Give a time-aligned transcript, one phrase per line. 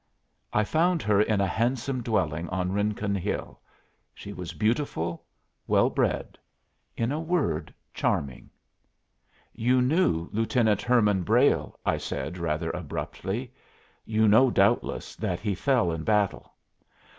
[0.51, 3.61] I found her in a handsome dwelling on Rincon Hill.
[4.15, 5.23] She was beautiful,
[5.67, 6.39] well bred
[6.97, 8.49] in a word, charming.
[9.53, 13.53] "You knew Lieutenant Herman Brayle," I said, rather abruptly.
[14.03, 16.51] "You know, doubtless, that he fell in battle.